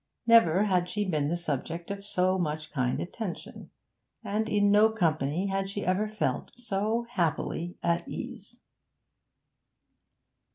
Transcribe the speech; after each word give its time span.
Never 0.25 0.63
had 0.63 0.89
she 0.89 1.05
been 1.05 1.27
the 1.27 1.37
subject 1.37 1.91
of 1.91 2.03
so 2.03 2.39
much 2.39 2.71
kind 2.71 2.99
attention, 2.99 3.69
and 4.23 4.49
in 4.49 4.71
no 4.71 4.89
company 4.89 5.45
had 5.45 5.69
she 5.69 5.85
ever 5.85 6.07
felt 6.07 6.49
so 6.59 7.05
happily 7.11 7.75
at 7.83 8.07
ease. 8.09 8.57